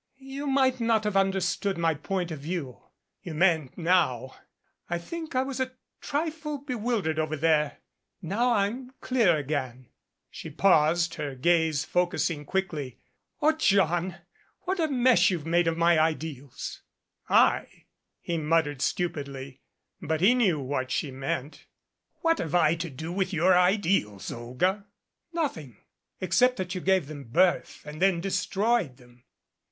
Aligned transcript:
"You 0.17 0.47
might 0.47 0.79
not 0.79 1.03
have 1.03 1.15
understood 1.15 1.77
my 1.77 1.93
point 1.93 2.31
of 2.31 2.39
view. 2.39 2.81
You 3.21 3.35
mayn't 3.35 3.77
now. 3.77 4.33
I 4.89 4.97
think 4.97 5.35
I 5.35 5.43
was 5.43 5.59
a 5.59 5.73
trifle 6.01 6.57
bewildered 6.57 7.19
over 7.19 7.35
there. 7.35 7.77
Now 8.19 8.53
I'm 8.55 8.95
clear 8.99 9.37
again." 9.37 9.89
She 10.31 10.49
paused, 10.49 11.13
her 11.21 11.35
gaze 11.35 11.85
focus 11.85 12.31
ing 12.31 12.45
quickly, 12.45 12.97
"O 13.43 13.51
John, 13.51 14.15
what 14.61 14.79
a 14.79 14.87
mess 14.87 15.29
you've 15.29 15.45
made 15.45 15.67
of 15.67 15.77
my 15.77 15.99
ideals!" 15.99 16.81
"I?" 17.29 17.85
he 18.21 18.39
muttered 18.39 18.81
stupidly, 18.81 19.61
but 20.01 20.19
he 20.19 20.33
knew 20.33 20.59
what 20.59 20.89
she 20.89 21.11
meant. 21.11 21.67
"What 22.21 22.39
have 22.39 22.55
I 22.55 22.73
to 22.73 22.89
do 22.89 23.11
with 23.11 23.33
your 23.33 23.55
ideals, 23.55 24.31
Olga?" 24.31 24.87
"Nothing 25.31 25.77
except 26.19 26.57
that 26.57 26.73
you 26.73 26.81
gave 26.81 27.05
them 27.05 27.25
birth 27.25 27.83
and 27.85 28.01
then 28.01 28.19
destroyed 28.19 28.97
them. 28.97 29.25